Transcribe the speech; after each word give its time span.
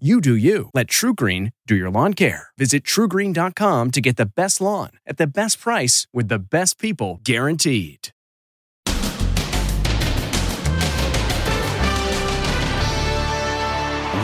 You 0.00 0.20
do 0.20 0.34
you. 0.34 0.70
Let 0.74 0.88
TruGreen 0.88 1.52
do 1.68 1.76
your 1.76 1.88
lawn 1.88 2.14
care. 2.14 2.48
Visit 2.58 2.82
trugreen.com 2.82 3.92
to 3.92 4.00
get 4.00 4.16
the 4.16 4.26
best 4.26 4.60
lawn 4.60 4.90
at 5.06 5.18
the 5.18 5.26
best 5.28 5.60
price 5.60 6.08
with 6.12 6.26
the 6.26 6.40
best 6.40 6.80
people 6.80 7.20
guaranteed. 7.22 8.08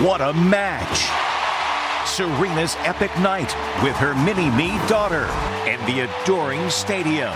What 0.02 0.20
a 0.20 0.33
match! 0.33 1.06
Serena's 2.05 2.74
epic 2.80 3.16
night 3.21 3.55
with 3.84 3.95
her 3.95 4.16
mini 4.16 4.51
me 4.51 4.77
daughter 4.88 5.27
and 5.71 5.80
the 5.87 6.01
adoring 6.01 6.68
stadium. 6.68 7.32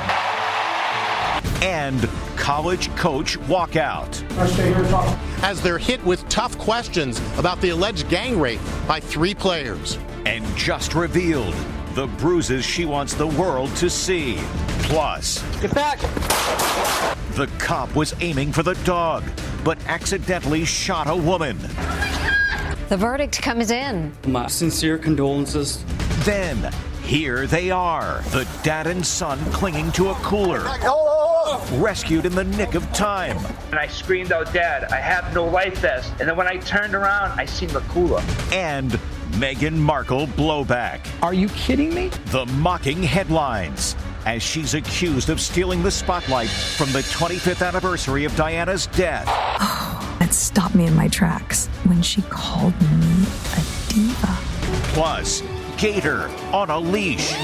And 1.63 2.09
college 2.37 2.95
coach 2.97 3.39
walkout. 3.41 4.23
As 5.43 5.63
they're 5.63 5.79
hit 5.79 6.05
with 6.05 6.29
tough 6.29 6.59
questions 6.59 7.21
about 7.39 7.61
the 7.61 7.71
alleged 7.71 8.09
gang 8.09 8.39
rape 8.39 8.61
by 8.87 9.01
three 9.01 9.35
players. 9.35 9.99
And 10.27 10.45
just 10.57 10.95
revealed 10.95 11.55
the 11.95 12.07
bruises 12.07 12.65
she 12.65 12.85
wants 12.85 13.15
the 13.15 13.27
world 13.27 13.75
to 13.77 13.89
see. 13.89 14.37
Plus, 14.83 15.43
get 15.61 15.75
back! 15.75 16.01
The 17.35 17.49
cop 17.59 17.95
was 17.95 18.15
aiming 18.21 18.53
for 18.53 18.63
the 18.63 18.75
dog, 18.85 19.25
but 19.65 19.79
accidentally 19.87 20.65
shot 20.65 21.09
a 21.09 21.17
woman. 21.17 21.59
The 22.89 22.97
verdict 22.97 23.41
comes 23.41 23.71
in. 23.71 24.13
My 24.27 24.47
sincere 24.47 24.99
condolences. 24.99 25.85
Then, 26.25 26.71
here 27.03 27.47
they 27.47 27.71
are, 27.71 28.23
the 28.31 28.47
dad 28.63 28.87
and 28.87 29.05
son 29.05 29.39
clinging 29.53 29.91
to 29.93 30.11
a 30.11 30.15
cooler. 30.17 30.61
Rescued 31.73 32.27
in 32.27 32.35
the 32.35 32.45
nick 32.45 32.75
of 32.75 32.91
time. 32.93 33.39
And 33.71 33.79
I 33.79 33.87
screamed 33.87 34.33
out, 34.33 34.53
Dad, 34.53 34.85
I 34.85 34.97
have 34.97 35.35
no 35.35 35.45
life 35.45 35.79
vest. 35.79 36.13
And 36.19 36.29
then 36.29 36.37
when 36.37 36.47
I 36.47 36.57
turned 36.59 36.95
around, 36.95 37.39
I 37.39 37.45
seen 37.45 37.69
the 37.69 37.81
cooler. 37.81 38.23
And 38.53 38.93
Meghan 39.33 39.75
Markle 39.75 40.27
blowback. 40.29 41.01
Are 41.23 41.35
you 41.35 41.49
kidding 41.51 41.93
me? 41.93 42.09
The 42.27 42.47
mocking 42.47 43.03
headlines 43.03 43.97
as 44.27 44.43
she's 44.43 44.75
accused 44.75 45.29
of 45.29 45.41
stealing 45.41 45.83
the 45.83 45.91
spotlight 45.91 46.49
from 46.49 46.91
the 46.93 47.01
25th 47.01 47.67
anniversary 47.67 48.25
of 48.25 48.35
Diana's 48.37 48.87
death. 48.89 49.27
Oh, 49.29 50.17
that 50.21 50.33
stopped 50.33 50.75
me 50.75 50.87
in 50.87 50.95
my 50.95 51.09
tracks 51.09 51.67
when 51.85 52.01
she 52.01 52.23
called 52.23 52.81
me 52.81 53.27
a 53.57 53.93
diva. 53.93 54.39
Plus, 54.95 55.43
Gator 55.77 56.29
on 56.53 56.71
a 56.71 56.79
leash. 56.79 57.35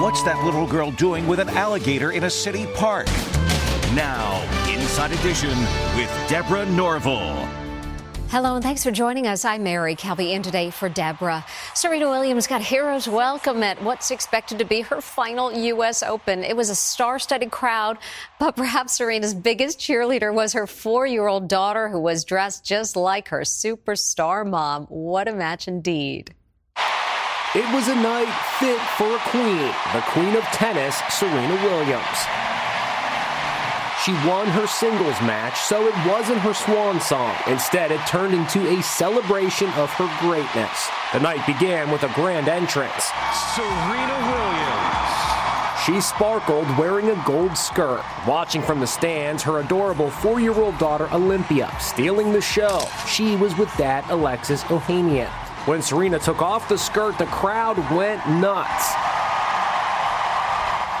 What's 0.00 0.22
that 0.24 0.42
little 0.44 0.66
girl 0.66 0.90
doing 0.92 1.26
with 1.28 1.38
an 1.38 1.50
alligator 1.50 2.12
in 2.12 2.24
a 2.24 2.30
city 2.30 2.66
park? 2.74 3.06
Now, 3.94 4.42
Inside 4.68 5.12
Edition 5.12 5.56
with 5.94 6.10
Deborah 6.28 6.66
Norville. 6.66 7.46
Hello 8.28 8.54
and 8.54 8.64
thanks 8.64 8.82
for 8.82 8.90
joining 8.90 9.26
us. 9.26 9.44
I'm 9.44 9.62
Mary 9.62 9.94
Calvi 9.94 10.32
in 10.32 10.42
today 10.42 10.70
for 10.70 10.88
Deborah. 10.88 11.44
Serena 11.74 12.08
Williams 12.08 12.46
got 12.46 12.62
heroes 12.62 13.06
welcome 13.06 13.62
at 13.62 13.80
what's 13.82 14.10
expected 14.10 14.58
to 14.58 14.64
be 14.64 14.80
her 14.80 15.02
final 15.02 15.52
U.S. 15.52 16.02
Open. 16.02 16.42
It 16.42 16.56
was 16.56 16.70
a 16.70 16.74
star-studded 16.74 17.50
crowd, 17.50 17.98
but 18.40 18.56
perhaps 18.56 18.94
Serena's 18.94 19.34
biggest 19.34 19.78
cheerleader 19.78 20.32
was 20.32 20.54
her 20.54 20.66
four-year-old 20.66 21.48
daughter 21.48 21.90
who 21.90 22.00
was 22.00 22.24
dressed 22.24 22.64
just 22.64 22.96
like 22.96 23.28
her 23.28 23.42
superstar 23.42 24.48
mom. 24.48 24.86
What 24.86 25.28
a 25.28 25.32
match 25.32 25.68
indeed. 25.68 26.34
It 27.54 27.70
was 27.74 27.86
a 27.88 27.94
night 27.94 28.32
fit 28.58 28.80
for 28.96 29.14
a 29.14 29.18
queen, 29.28 29.68
the 29.92 30.00
queen 30.08 30.34
of 30.36 30.42
tennis, 30.56 30.96
Serena 31.10 31.54
Williams. 31.62 32.18
She 34.02 34.12
won 34.26 34.46
her 34.48 34.66
singles 34.66 35.20
match, 35.20 35.60
so 35.60 35.86
it 35.86 35.94
wasn't 36.06 36.38
her 36.38 36.54
swan 36.54 36.98
song. 36.98 37.36
Instead, 37.46 37.92
it 37.92 38.00
turned 38.06 38.32
into 38.32 38.66
a 38.66 38.82
celebration 38.82 39.68
of 39.74 39.90
her 39.90 40.08
greatness. 40.20 40.88
The 41.12 41.20
night 41.20 41.46
began 41.46 41.90
with 41.90 42.04
a 42.04 42.12
grand 42.14 42.48
entrance. 42.48 43.12
Serena 43.54 44.16
Williams. 44.32 45.12
She 45.84 46.00
sparkled 46.00 46.78
wearing 46.78 47.10
a 47.10 47.22
gold 47.26 47.58
skirt. 47.58 48.02
Watching 48.26 48.62
from 48.62 48.80
the 48.80 48.86
stands, 48.86 49.42
her 49.42 49.60
adorable 49.60 50.10
four 50.10 50.40
year 50.40 50.54
old 50.54 50.78
daughter 50.78 51.06
Olympia 51.12 51.70
stealing 51.78 52.32
the 52.32 52.40
show. 52.40 52.80
She 53.06 53.36
was 53.36 53.54
with 53.58 53.68
dad 53.76 54.04
Alexis 54.08 54.64
Ohanian. 54.64 55.30
When 55.64 55.80
Serena 55.80 56.18
took 56.18 56.42
off 56.42 56.68
the 56.68 56.76
skirt, 56.76 57.16
the 57.18 57.26
crowd 57.26 57.78
went 57.92 58.28
nuts. 58.28 58.94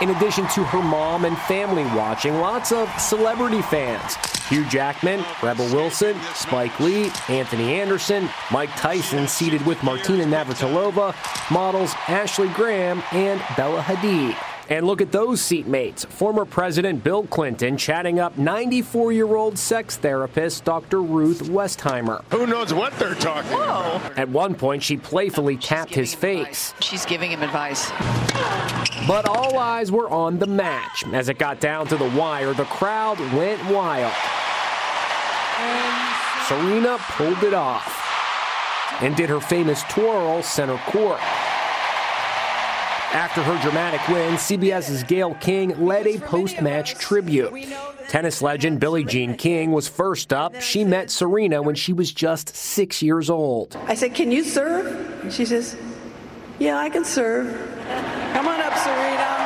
In 0.00 0.10
addition 0.10 0.46
to 0.50 0.62
her 0.62 0.80
mom 0.80 1.24
and 1.24 1.36
family 1.36 1.82
watching, 1.96 2.36
lots 2.36 2.70
of 2.70 2.88
celebrity 3.00 3.60
fans. 3.62 4.14
Hugh 4.48 4.64
Jackman, 4.66 5.24
Rebel 5.42 5.66
Wilson, 5.72 6.16
Spike 6.34 6.78
Lee, 6.78 7.10
Anthony 7.28 7.74
Anderson, 7.80 8.28
Mike 8.52 8.70
Tyson 8.76 9.26
seated 9.26 9.66
with 9.66 9.82
Martina 9.82 10.24
Navratilova, 10.24 11.12
models 11.50 11.94
Ashley 12.06 12.48
Graham 12.50 13.02
and 13.10 13.42
Bella 13.56 13.82
Hadid. 13.82 14.36
And 14.72 14.86
look 14.86 15.02
at 15.02 15.12
those 15.12 15.42
seatmates. 15.42 16.06
Former 16.06 16.46
President 16.46 17.04
Bill 17.04 17.24
Clinton 17.24 17.76
chatting 17.76 18.18
up 18.18 18.38
94 18.38 19.12
year 19.12 19.36
old 19.36 19.58
sex 19.58 19.98
therapist 19.98 20.64
Dr. 20.64 21.02
Ruth 21.02 21.42
Westheimer. 21.42 22.24
Who 22.30 22.46
knows 22.46 22.72
what 22.72 22.98
they're 22.98 23.14
talking 23.14 23.50
Whoa. 23.50 23.64
about? 23.64 24.18
At 24.18 24.30
one 24.30 24.54
point, 24.54 24.82
she 24.82 24.96
playfully 24.96 25.56
she's 25.56 25.64
tapped 25.66 25.94
his 25.94 26.14
face. 26.14 26.70
Advice. 26.70 26.74
She's 26.80 27.04
giving 27.04 27.32
him 27.32 27.42
advice. 27.42 27.90
But 29.06 29.28
all 29.28 29.58
eyes 29.58 29.92
were 29.92 30.08
on 30.08 30.38
the 30.38 30.46
match. 30.46 31.04
As 31.12 31.28
it 31.28 31.36
got 31.36 31.60
down 31.60 31.86
to 31.88 31.98
the 31.98 32.08
wire, 32.08 32.54
the 32.54 32.64
crowd 32.64 33.20
went 33.34 33.62
wild. 33.66 34.14
Serena 36.48 36.96
pulled 37.10 37.44
it 37.44 37.52
off 37.52 37.98
and 39.02 39.14
did 39.16 39.28
her 39.28 39.40
famous 39.40 39.82
twirl 39.90 40.42
center 40.42 40.78
court. 40.86 41.20
After 43.12 43.42
her 43.42 43.60
dramatic 43.60 44.00
win, 44.08 44.36
CBS's 44.36 45.02
Gail 45.02 45.34
King 45.34 45.84
led 45.84 46.06
a 46.06 46.18
post 46.18 46.62
match 46.62 46.94
tribute. 46.94 47.52
Tennis 48.08 48.40
legend 48.40 48.80
Billie 48.80 49.04
Jean 49.04 49.36
King 49.36 49.70
was 49.70 49.86
first 49.86 50.32
up. 50.32 50.62
She 50.62 50.82
met 50.82 51.10
Serena 51.10 51.60
when 51.60 51.74
she 51.74 51.92
was 51.92 52.10
just 52.10 52.56
six 52.56 53.02
years 53.02 53.28
old. 53.28 53.76
I 53.86 53.96
said, 53.96 54.14
Can 54.14 54.32
you 54.32 54.42
serve? 54.42 54.86
And 55.22 55.30
she 55.30 55.44
says, 55.44 55.76
Yeah, 56.58 56.78
I 56.78 56.88
can 56.88 57.04
serve. 57.04 57.48
Come 58.32 58.48
on 58.48 58.60
up, 58.62 58.78
Serena. 58.78 59.42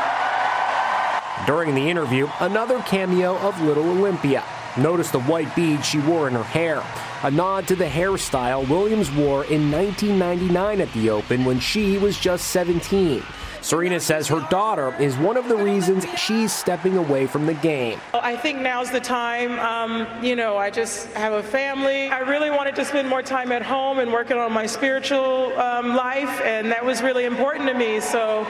During 1.45 1.75
the 1.75 1.91
interview, 1.91 2.29
another 2.39 2.79
cameo 2.83 3.37
of 3.39 3.61
little 3.63 3.89
Olympia. 3.89 4.45
Notice 4.77 5.11
the 5.11 5.23
white 5.23 5.53
beads 5.57 5.85
she 5.85 5.99
wore 5.99 6.29
in 6.29 6.35
her 6.35 6.45
hair, 6.45 6.85
a 7.25 7.33
nod 7.33 7.67
to 7.67 7.75
the 7.75 7.87
hairstyle 7.87 8.69
Williams 8.69 9.11
wore 9.11 9.45
in 9.47 9.73
1999 9.73 10.81
at 10.81 10.93
the 10.93 11.11
Open 11.11 11.45
when 11.45 11.59
she 11.59 11.99
was 11.99 12.17
just 12.17 12.49
17. 12.49 13.25
Serena 13.67 13.99
says 13.99 14.29
her 14.29 14.47
daughter 14.49 14.95
is 15.01 15.17
one 15.17 15.37
of 15.37 15.49
the 15.49 15.57
reasons 15.57 16.07
she's 16.17 16.53
stepping 16.53 16.97
away 16.97 17.27
from 17.27 17.47
the 17.47 17.55
game. 17.55 17.99
I 18.15 18.37
think 18.37 18.61
now's 18.61 18.93
the 18.93 19.01
time. 19.01 19.59
Um, 19.59 20.07
you 20.25 20.37
know, 20.37 20.57
I 20.57 20.71
just 20.71 21.09
have 21.15 21.33
a 21.33 21.43
family. 21.43 22.07
I 22.07 22.21
really 22.21 22.49
wanted 22.49 22.77
to 22.77 22.85
spend 22.85 23.09
more 23.09 23.23
time 23.23 23.51
at 23.51 23.63
home 23.63 23.99
and 23.99 24.13
working 24.13 24.37
on 24.37 24.53
my 24.53 24.67
spiritual 24.67 25.53
um, 25.59 25.97
life, 25.97 26.41
and 26.43 26.71
that 26.71 26.85
was 26.85 27.03
really 27.03 27.25
important 27.25 27.69
to 27.69 27.75
me. 27.75 27.99
So, 27.99 28.43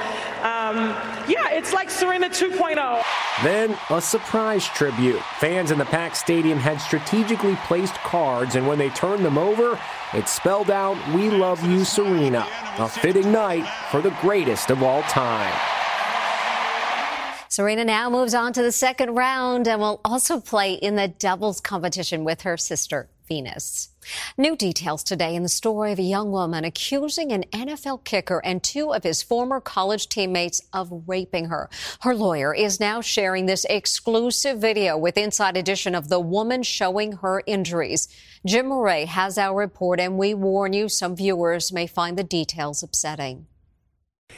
um, 0.42 0.94
yeah, 1.26 1.48
it's 1.48 1.72
like 1.72 1.88
Serena 1.88 2.28
2.0. 2.28 3.02
Then 3.42 3.74
a 3.88 4.02
surprise 4.02 4.66
tribute. 4.66 5.22
Fans 5.40 5.70
in 5.70 5.78
the 5.78 5.86
packed 5.86 6.18
stadium 6.18 6.58
had 6.58 6.78
strategically 6.78 7.56
placed 7.64 7.94
cards, 7.94 8.54
and 8.54 8.68
when 8.68 8.76
they 8.76 8.90
turned 8.90 9.24
them 9.24 9.38
over, 9.38 9.80
it 10.12 10.28
spelled 10.28 10.70
out, 10.70 10.96
We 11.14 11.30
love 11.30 11.62
you, 11.64 11.84
Serena. 11.84 12.46
A 12.78 12.88
fitting 12.88 13.32
night 13.32 13.66
for 13.90 14.00
the 14.00 14.14
greatest 14.20 14.70
of 14.70 14.82
all 14.82 15.02
time. 15.02 15.54
Serena 17.48 17.84
now 17.84 18.10
moves 18.10 18.34
on 18.34 18.52
to 18.52 18.62
the 18.62 18.72
second 18.72 19.14
round 19.14 19.66
and 19.66 19.80
will 19.80 20.00
also 20.04 20.40
play 20.40 20.74
in 20.74 20.96
the 20.96 21.08
doubles 21.08 21.60
competition 21.60 22.22
with 22.24 22.42
her 22.42 22.56
sister 22.56 23.08
Venus. 23.26 23.90
New 24.38 24.56
details 24.56 25.02
today 25.02 25.34
in 25.34 25.42
the 25.42 25.48
story 25.48 25.92
of 25.92 25.98
a 25.98 26.02
young 26.02 26.30
woman 26.30 26.64
accusing 26.64 27.32
an 27.32 27.44
NFL 27.52 28.04
kicker 28.04 28.40
and 28.44 28.62
two 28.62 28.92
of 28.92 29.02
his 29.02 29.22
former 29.22 29.60
college 29.60 30.08
teammates 30.08 30.62
of 30.72 31.04
raping 31.06 31.46
her. 31.46 31.68
Her 32.00 32.14
lawyer 32.14 32.54
is 32.54 32.80
now 32.80 33.00
sharing 33.00 33.46
this 33.46 33.64
exclusive 33.66 34.58
video 34.58 34.96
with 34.96 35.16
Inside 35.16 35.56
Edition 35.56 35.94
of 35.94 36.08
the 36.08 36.20
woman 36.20 36.62
showing 36.62 37.12
her 37.12 37.42
injuries. 37.46 38.08
Jim 38.46 38.66
Murray 38.68 39.06
has 39.06 39.38
our 39.38 39.58
report, 39.58 39.98
and 39.98 40.18
we 40.18 40.34
warn 40.34 40.72
you 40.72 40.88
some 40.88 41.16
viewers 41.16 41.72
may 41.72 41.86
find 41.86 42.16
the 42.16 42.24
details 42.24 42.82
upsetting. 42.82 43.46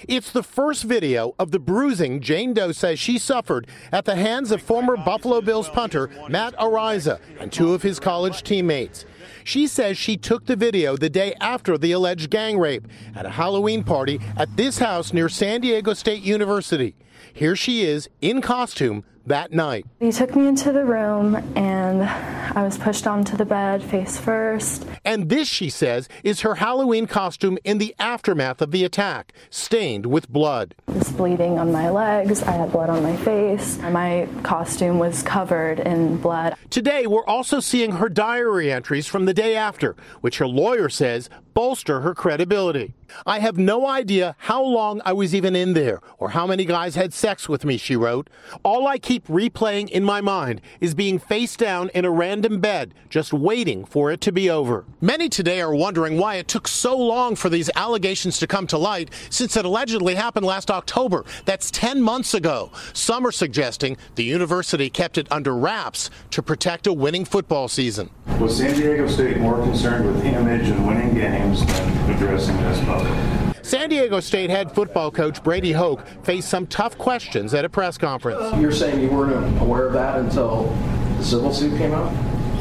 It's 0.06 0.31
the 0.31 0.44
first 0.44 0.85
video 0.85 1.35
of 1.40 1.50
the 1.50 1.58
bruising 1.58 2.20
Jane 2.20 2.55
Doe 2.55 2.70
says 2.70 3.00
she 3.00 3.19
suffered 3.19 3.67
at 3.90 4.05
the 4.05 4.14
hands 4.14 4.52
of 4.52 4.62
former 4.62 4.96
Buffalo 4.96 5.40
Bills 5.40 5.69
punter 5.69 6.08
Matt 6.29 6.55
Araiza 6.56 7.20
and 7.40 7.52
two 7.52 7.75
of 7.75 7.82
his 7.82 7.99
college 7.99 8.44
teammates. 8.44 9.05
She 9.43 9.67
says 9.67 9.99
she 9.99 10.17
took 10.17 10.46
the 10.46 10.55
video 10.55 10.96
the 10.96 11.11
day 11.11 11.35
after 11.40 11.76
the 11.76 11.93
alleged 11.93 12.31
gang 12.31 12.58
rape 12.58 12.87
at 13.17 13.26
a 13.26 13.31
Halloween 13.31 13.82
party 13.82 14.20
at 14.37 14.56
this 14.56 14.79
house 14.79 15.12
near 15.12 15.29
San 15.29 15.62
Diego 15.62 15.94
State 15.94 16.23
University. 16.23 16.94
Here 17.32 17.56
she 17.56 17.82
is 17.82 18.08
in 18.20 18.40
costume 18.40 19.05
that 19.28 19.52
night. 19.52 19.86
He 20.00 20.12
took 20.12 20.34
me 20.34 20.46
into 20.46 20.72
the 20.72 20.84
room 20.84 21.36
and 21.56 22.02
I 22.02 22.62
was 22.62 22.78
pushed 22.78 23.06
onto 23.06 23.36
the 23.36 23.44
bed 23.44 23.82
face 23.82 24.19
first. 24.19 24.86
And 25.04 25.28
this, 25.28 25.48
she 25.48 25.70
says, 25.70 26.08
is 26.25 26.40
her 26.40 26.56
Halloween 26.56 27.06
costume 27.06 27.58
in 27.64 27.78
the 27.78 27.94
aftermath 27.98 28.60
of 28.60 28.70
the 28.70 28.84
attack, 28.84 29.32
stained 29.50 30.06
with 30.06 30.28
blood. 30.28 30.75
I 30.88 30.92
was 30.92 31.12
bleeding 31.12 31.58
on 31.58 31.70
my 31.72 31.90
legs, 31.90 32.42
I 32.42 32.52
had 32.52 32.72
blood 32.72 32.90
on 32.90 33.02
my 33.02 33.16
face, 33.16 33.78
my 33.78 34.28
costume 34.42 34.98
was 34.98 35.22
covered 35.22 35.80
in 35.80 36.16
blood. 36.16 36.54
Today, 36.70 37.06
we're 37.06 37.26
also 37.26 37.60
seeing 37.60 37.92
her 37.92 38.08
diary 38.08 38.72
entries 38.72 39.06
from 39.06 39.26
the 39.26 39.34
day 39.34 39.54
after, 39.54 39.96
which 40.20 40.38
her 40.38 40.46
lawyer 40.46 40.88
says 40.88 41.28
bolster 41.54 42.02
her 42.02 42.14
credibility. 42.14 42.94
I 43.26 43.40
have 43.40 43.58
no 43.58 43.86
idea 43.86 44.36
how 44.38 44.62
long 44.62 45.00
I 45.04 45.12
was 45.12 45.34
even 45.34 45.56
in 45.56 45.72
there 45.72 46.00
or 46.19 46.30
how 46.30 46.46
many 46.46 46.64
guys 46.64 46.94
had 46.94 47.12
sex 47.12 47.48
with 47.48 47.64
me, 47.64 47.76
she 47.78 47.96
wrote. 47.96 48.30
All 48.62 48.86
I 48.86 48.98
keep 48.98 49.17
replaying 49.24 49.88
in 49.88 50.04
my 50.04 50.20
mind 50.20 50.60
is 50.80 50.94
being 50.94 51.18
face 51.18 51.56
down 51.56 51.90
in 51.90 52.04
a 52.04 52.10
random 52.10 52.60
bed, 52.60 52.94
just 53.08 53.32
waiting 53.32 53.84
for 53.84 54.10
it 54.10 54.20
to 54.22 54.32
be 54.32 54.48
over. 54.48 54.84
Many 55.00 55.28
today 55.28 55.60
are 55.60 55.74
wondering 55.74 56.18
why 56.18 56.36
it 56.36 56.48
took 56.48 56.68
so 56.68 56.96
long 56.96 57.36
for 57.36 57.48
these 57.48 57.70
allegations 57.76 58.38
to 58.38 58.46
come 58.46 58.66
to 58.68 58.78
light 58.78 59.10
since 59.30 59.56
it 59.56 59.64
allegedly 59.64 60.14
happened 60.14 60.46
last 60.46 60.70
October. 60.70 61.24
That's 61.44 61.70
10 61.70 62.02
months 62.02 62.34
ago. 62.34 62.70
Some 62.92 63.26
are 63.26 63.32
suggesting 63.32 63.96
the 64.14 64.24
university 64.24 64.90
kept 64.90 65.18
it 65.18 65.26
under 65.30 65.54
wraps 65.54 66.10
to 66.30 66.42
protect 66.42 66.86
a 66.86 66.92
winning 66.92 67.24
football 67.24 67.68
season. 67.68 68.10
Was 68.40 68.56
San 68.56 68.74
Diego 68.74 69.08
State 69.08 69.38
more 69.38 69.62
concerned 69.62 70.06
with 70.06 70.24
image 70.24 70.68
and 70.68 70.86
winning 70.86 71.14
games 71.14 71.64
than 71.66 72.10
addressing 72.10 72.56
this 72.58 72.78
public? 72.84 73.38
San 73.68 73.90
Diego 73.90 74.18
State 74.20 74.48
head 74.48 74.72
football 74.72 75.10
coach 75.10 75.42
Brady 75.42 75.72
Hoke 75.72 76.06
faced 76.22 76.48
some 76.48 76.66
tough 76.68 76.96
questions 76.96 77.52
at 77.52 77.66
a 77.66 77.68
press 77.68 77.98
conference. 77.98 78.56
You're 78.58 78.72
saying 78.72 79.02
you 79.02 79.10
weren't 79.10 79.60
aware 79.60 79.88
of 79.88 79.92
that 79.92 80.18
until 80.18 80.74
the 81.18 81.22
civil 81.22 81.52
suit 81.52 81.76
came 81.76 81.92
out? 81.92 82.10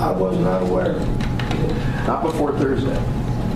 I 0.01 0.12
was 0.12 0.38
not 0.38 0.63
aware. 0.63 1.00
Not 2.06 2.24
before 2.24 2.51
Thursday, 2.59 3.01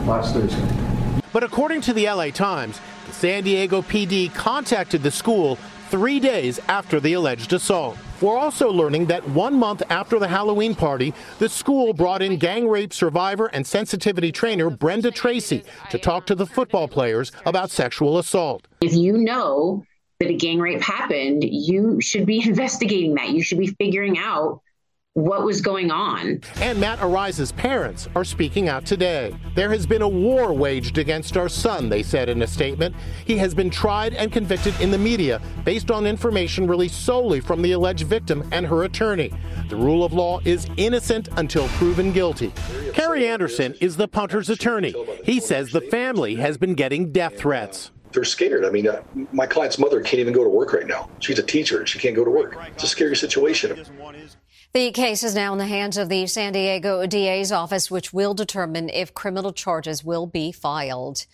last 0.08 0.34
Thursday. 0.34 1.22
But 1.34 1.44
according 1.44 1.82
to 1.82 1.94
the 1.94 2.06
LA 2.06 2.30
Times, 2.30 2.80
the 3.08 3.12
San 3.12 3.44
Diego 3.44 3.82
PD 3.82 4.34
contacted 4.34 5.04
the 5.04 5.12
school 5.12 5.58
three 5.90 6.22
days 6.22 6.58
after 6.70 7.02
the 7.02 7.12
alleged 7.12 7.52
assault. 7.52 7.98
We're 8.22 8.38
also 8.38 8.72
learning 8.72 9.08
that 9.08 9.28
one 9.30 9.56
month 9.56 9.82
after 9.90 10.20
the 10.20 10.28
Halloween 10.28 10.76
party, 10.76 11.12
the 11.40 11.50
school 11.50 11.92
brought 11.92 12.22
in 12.22 12.38
gang 12.38 12.68
rape 12.68 12.94
survivor 12.94 13.48
and 13.48 13.66
sensitivity 13.66 14.32
trainer 14.32 14.70
Brenda 14.70 15.10
Tracy 15.10 15.64
to 15.90 15.98
talk 15.98 16.28
to 16.28 16.36
the 16.36 16.46
football 16.46 16.88
players 16.88 17.32
about 17.48 17.72
sexual 17.72 18.20
assault. 18.20 18.68
If 18.82 18.94
you 18.94 19.18
know 19.18 19.84
that 20.20 20.30
a 20.30 20.36
gang 20.36 20.60
rape 20.60 20.82
happened, 20.82 21.44
you 21.44 22.00
should 22.00 22.28
be 22.28 22.44
investigating 22.48 23.16
that. 23.16 23.30
You 23.30 23.42
should 23.42 23.58
be 23.58 23.68
figuring 23.68 24.20
out 24.20 24.62
what 25.14 25.44
was 25.44 25.60
going 25.60 25.92
on. 25.92 26.40
And 26.62 26.80
Matt 26.80 27.00
Araiza's 27.00 27.52
parents 27.52 28.08
are 28.16 28.24
speaking 28.24 28.70
out 28.70 28.86
today. 28.86 29.36
There 29.56 29.70
has 29.70 29.86
been 29.86 30.02
a 30.02 30.08
war 30.08 30.54
waged 30.54 30.98
against 30.98 31.36
our 31.36 31.50
son, 31.50 31.90
they 31.90 32.02
said 32.02 32.30
in 32.30 32.42
a 32.42 32.48
statement. 32.48 32.96
He 33.26 33.38
has 33.38 33.54
been 33.54 33.70
tried 33.70 34.14
and 34.14 34.32
convicted 34.32 34.80
in 34.80 34.90
the 34.90 34.98
media 34.98 35.42
based 35.66 35.92
on 35.92 36.08
information 36.08 36.66
released 36.66 37.06
solely 37.06 37.42
from 37.42 37.62
the 37.62 37.74
alleged 37.74 38.08
victim 38.08 38.48
and 38.54 38.66
her 38.66 38.84
attorney. 38.84 39.34
The 39.68 39.76
rule 39.76 40.06
of 40.06 40.14
law 40.14 40.40
is 40.46 40.68
innocent 40.78 41.28
until 41.36 41.68
proven 41.70 42.14
guilty. 42.14 42.54
Kerry 42.94 43.28
Anderson 43.28 43.76
is 43.82 43.98
the 43.98 44.08
punter's 44.08 44.50
attorney. 44.50 44.94
He 45.26 45.42
says 45.42 45.72
the 45.72 45.82
family 45.82 46.36
has 46.36 46.58
been 46.58 46.74
getting 46.74 47.12
death 47.12 47.38
threats 47.38 47.92
they're 48.14 48.24
scared. 48.26 48.66
I 48.66 48.70
mean, 48.70 48.90
uh, 48.90 49.02
my 49.32 49.46
client's 49.46 49.80
mother 49.80 50.02
can't 50.02 50.20
even 50.20 50.34
go 50.34 50.44
to 50.44 50.50
work 50.50 50.74
right 50.74 50.86
now. 50.86 51.10
She's 51.20 51.40
a 51.40 51.44
teacher 51.44 51.80
and 51.80 51.88
she 51.88 51.98
can't 51.98 52.14
go 52.14 52.26
to 52.26 52.30
work. 52.30 52.58
It's 52.74 52.84
a 52.84 52.88
scary 52.88 53.16
situation. 53.16 53.86
The 54.74 54.92
case 54.92 55.22
is 55.26 55.36
now 55.36 55.52
in 55.52 55.58
the 55.58 55.66
hands 55.66 55.98
of 55.98 56.08
the 56.08 56.26
San 56.28 56.54
Diego 56.54 57.06
DA's 57.06 57.52
office, 57.52 57.92
which 57.92 58.14
will 58.14 58.34
determine 58.34 58.88
if 58.88 59.14
criminal 59.14 59.52
charges 59.52 60.02
will 60.02 60.26
be 60.26 60.54
filed. 60.54 61.26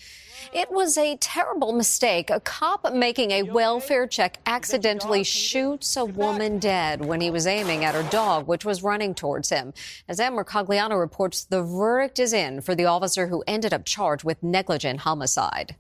It 0.52 0.72
was 0.72 0.98
a 0.98 1.18
terrible 1.18 1.72
mistake. 1.72 2.32
A 2.32 2.40
cop 2.40 2.92
making 2.94 3.30
a 3.30 3.44
welfare 3.44 4.08
check 4.08 4.40
accidentally 4.48 5.24
shoots 5.24 5.96
a 5.96 6.04
woman 6.04 6.58
dead 6.58 7.06
when 7.06 7.22
he 7.22 7.30
was 7.30 7.46
aiming 7.46 7.86
at 7.86 7.94
her 7.94 8.10
dog, 8.10 8.48
which 8.48 8.66
was 8.66 8.82
running 8.82 9.14
towards 9.14 9.50
him. 9.50 9.72
As 10.08 10.20
Ann 10.20 10.34
Mercogliano 10.34 11.00
reports, 11.00 11.46
the 11.46 11.62
verdict 11.62 12.18
is 12.18 12.34
in 12.34 12.62
for 12.62 12.74
the 12.74 12.86
officer 12.86 13.28
who 13.28 13.44
ended 13.46 13.72
up 13.72 13.86
charged 13.86 14.24
with 14.24 14.42
negligent 14.42 15.02
homicide. 15.02 15.76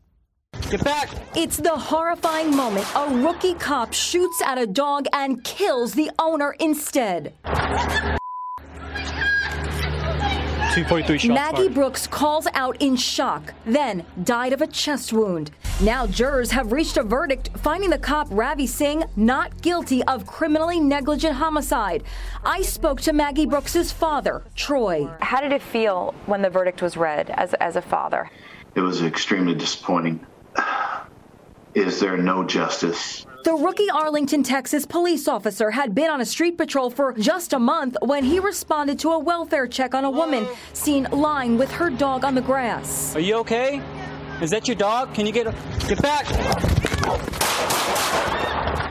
Get 0.69 0.83
back! 0.83 1.09
It's 1.33 1.55
the 1.55 1.77
horrifying 1.77 2.53
moment. 2.53 2.85
A 2.93 3.07
rookie 3.23 3.53
cop 3.53 3.93
shoots 3.93 4.41
at 4.41 4.57
a 4.57 4.67
dog 4.67 5.05
and 5.13 5.41
kills 5.45 5.93
the 5.93 6.11
owner 6.19 6.55
instead. 6.59 7.33
Maggie 11.29 11.69
Brooks 11.69 12.05
calls 12.05 12.47
out 12.53 12.77
in 12.81 12.97
shock, 12.97 13.53
then 13.65 14.05
died 14.23 14.51
of 14.51 14.61
a 14.61 14.67
chest 14.67 15.13
wound. 15.13 15.51
Now 15.81 16.05
jurors 16.05 16.51
have 16.51 16.73
reached 16.73 16.97
a 16.97 17.03
verdict 17.03 17.49
finding 17.57 17.89
the 17.89 17.97
cop 17.97 18.27
Ravi 18.29 18.67
Singh 18.67 19.05
not 19.15 19.61
guilty 19.61 20.03
of 20.03 20.27
criminally 20.27 20.79
negligent 20.81 21.35
homicide. 21.35 22.03
I 22.43 22.61
spoke 22.61 22.99
to 23.01 23.13
Maggie 23.13 23.45
Brooks's 23.45 23.91
father, 23.91 24.43
Troy. 24.55 25.07
How 25.21 25.39
did 25.39 25.53
it 25.53 25.61
feel 25.61 26.13
when 26.25 26.41
the 26.41 26.49
verdict 26.49 26.81
was 26.81 26.97
read 26.97 27.29
as, 27.31 27.53
as 27.55 27.75
a 27.77 27.81
father? 27.81 28.29
It 28.75 28.81
was 28.81 29.01
extremely 29.01 29.55
disappointing. 29.55 30.23
Is 31.73 31.99
there 31.99 32.17
no 32.17 32.43
justice? 32.43 33.25
The 33.43 33.53
rookie 33.53 33.89
Arlington, 33.89 34.43
Texas 34.43 34.85
police 34.85 35.27
officer 35.27 35.71
had 35.71 35.93
been 35.93 36.09
on 36.09 36.19
a 36.21 36.25
street 36.25 36.57
patrol 36.57 36.89
for 36.89 37.13
just 37.13 37.53
a 37.53 37.59
month 37.59 37.95
when 38.01 38.23
he 38.23 38.39
responded 38.39 38.99
to 38.99 39.11
a 39.11 39.19
welfare 39.19 39.67
check 39.67 39.93
on 39.93 40.03
a 40.03 40.09
woman 40.09 40.47
seen 40.73 41.07
lying 41.11 41.57
with 41.57 41.71
her 41.71 41.89
dog 41.89 42.25
on 42.25 42.35
the 42.35 42.41
grass. 42.41 43.15
Are 43.15 43.19
you 43.19 43.35
okay? 43.37 43.81
Is 44.41 44.49
that 44.49 44.67
your 44.67 44.75
dog? 44.75 45.13
Can 45.13 45.25
you 45.25 45.31
get 45.31 45.45
get 45.87 46.01
back? 46.01 46.25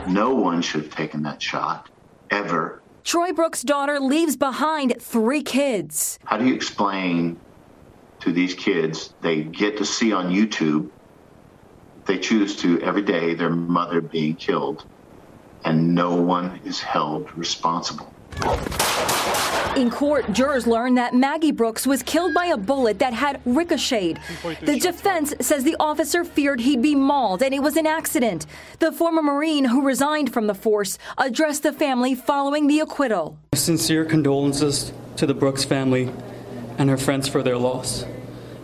No 0.07 0.33
one 0.33 0.61
should 0.61 0.83
have 0.83 0.95
taken 0.95 1.23
that 1.23 1.41
shot 1.41 1.89
ever. 2.29 2.81
Troy 3.03 3.31
Brooks' 3.31 3.61
daughter 3.61 3.99
leaves 3.99 4.35
behind 4.35 4.95
three 4.99 5.43
kids. 5.43 6.19
How 6.25 6.37
do 6.37 6.45
you 6.45 6.55
explain 6.55 7.39
to 8.21 8.31
these 8.31 8.53
kids 8.53 9.13
they 9.21 9.43
get 9.43 9.77
to 9.77 9.85
see 9.85 10.11
on 10.11 10.31
YouTube 10.31 10.89
they 12.07 12.17
choose 12.17 12.55
to 12.57 12.81
every 12.81 13.03
day 13.03 13.33
their 13.33 13.49
mother 13.49 14.01
being 14.01 14.35
killed, 14.35 14.85
and 15.63 15.93
no 15.93 16.15
one 16.15 16.59
is 16.65 16.81
held 16.81 17.37
responsible. 17.37 18.11
In 19.75 19.91
court, 19.91 20.31
jurors 20.31 20.65
learned 20.65 20.97
that 20.97 21.13
Maggie 21.13 21.51
Brooks 21.51 21.85
was 21.85 22.01
killed 22.01 22.33
by 22.33 22.45
a 22.47 22.57
bullet 22.57 22.97
that 22.99 23.13
had 23.13 23.41
ricocheted. 23.45 24.19
The 24.61 24.79
defense 24.79 25.35
says 25.39 25.63
the 25.63 25.75
officer 25.79 26.23
feared 26.23 26.61
he'd 26.61 26.81
be 26.81 26.95
mauled 26.95 27.43
and 27.43 27.53
it 27.53 27.61
was 27.61 27.77
an 27.77 27.85
accident. 27.85 28.47
The 28.79 28.91
former 28.91 29.21
Marine 29.21 29.65
who 29.65 29.83
resigned 29.85 30.33
from 30.33 30.47
the 30.47 30.55
force 30.55 30.97
addressed 31.17 31.61
the 31.61 31.73
family 31.73 32.15
following 32.15 32.65
the 32.67 32.79
acquittal. 32.79 33.37
Sincere 33.53 34.03
condolences 34.03 34.91
to 35.17 35.27
the 35.27 35.35
Brooks 35.35 35.63
family 35.63 36.11
and 36.79 36.89
her 36.89 36.97
friends 36.97 37.27
for 37.27 37.43
their 37.43 37.57
loss. 37.57 38.03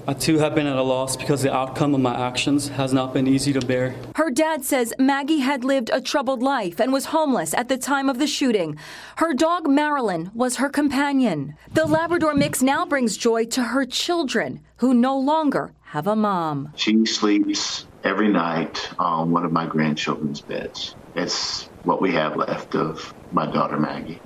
I 0.06 0.14
too 0.14 0.38
have 0.40 0.54
been 0.54 0.68
at 0.68 0.76
a 0.76 0.82
loss 0.82 1.16
because 1.16 1.42
the 1.42 1.54
outcome 1.54 1.96
of 1.96 2.02
my 2.02 2.14
actions 2.28 2.68
has 2.68 2.92
not 2.92 3.14
been 3.14 3.26
easy 3.26 3.54
to 3.54 3.66
bear. 3.66 3.96
Her 4.16 4.30
dad 4.30 4.66
says 4.66 4.94
Maggie 5.00 5.40
had 5.40 5.64
lived 5.64 5.90
a 5.94 6.02
troubled 6.02 6.44
life 6.44 6.82
and 6.82 6.92
was 6.92 7.06
homeless 7.06 7.54
at 7.54 7.70
the 7.70 7.78
time 7.78 8.10
of 8.10 8.20
the 8.20 8.28
shooting. 8.28 8.78
Her 9.16 9.34
dog 9.34 9.70
Marilyn 9.70 10.30
was 10.34 10.58
her 10.58 10.68
companion. 10.68 11.56
The 11.74 11.86
Labrador 11.86 12.34
mix 12.34 12.62
now 12.62 12.86
brings 12.86 13.16
joy 13.16 13.46
to 13.46 13.64
her 13.64 13.86
children 13.86 14.60
who 14.78 14.94
no 14.94 15.18
longer 15.18 15.72
have 15.84 16.08
a 16.08 16.18
mom. 16.18 16.74
She 16.76 17.06
sleeps 17.06 17.86
every 18.04 18.28
night 18.28 18.90
on 19.00 19.32
one 19.32 19.46
of 19.46 19.54
my 19.54 19.66
grandchildren's 19.66 20.42
beds. 20.42 20.96
It's 21.16 21.70
what 21.84 22.02
we 22.02 22.12
have 22.12 22.36
left 22.36 22.76
of 22.76 23.14
my 23.32 23.46
daughter 23.46 23.80
Maggie. 23.80 24.20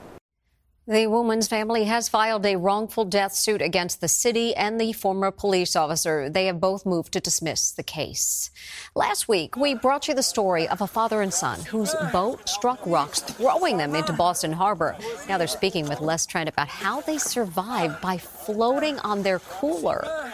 The 0.90 1.08
woman's 1.08 1.50
family 1.50 1.84
has 1.84 2.08
filed 2.08 2.46
a 2.46 2.56
wrongful 2.56 3.04
death 3.04 3.34
suit 3.34 3.62
against 3.62 4.00
the 4.00 4.08
city 4.08 4.56
and 4.56 4.80
the 4.80 4.94
former 4.94 5.32
police 5.32 5.76
officer. 5.76 6.30
They 6.30 6.46
have 6.46 6.62
both 6.62 6.86
moved 6.86 7.12
to 7.12 7.20
dismiss 7.20 7.72
the 7.72 7.84
case. 7.84 8.52
Last 8.96 9.28
week, 9.28 9.58
we 9.58 9.74
brought 9.74 10.08
you 10.08 10.14
the 10.14 10.24
story 10.24 10.66
of 10.66 10.80
a 10.80 10.88
father 10.88 11.22
and 11.22 11.34
son 11.34 11.60
whose 11.60 11.94
boat 12.14 12.48
struck 12.48 12.80
rocks, 12.86 13.20
throwing 13.20 13.76
them 13.76 13.96
into 13.96 14.14
Boston 14.14 14.54
Harbor. 14.54 14.96
Now 15.28 15.38
they're 15.38 15.48
speaking 15.48 15.90
with 15.90 16.00
Les 16.00 16.26
Trent 16.26 16.48
about 16.48 16.70
how 16.70 17.02
they 17.02 17.18
survived 17.18 18.00
by 18.00 18.18
floating 18.18 18.98
on 19.00 19.24
their 19.24 19.40
cooler. 19.40 20.27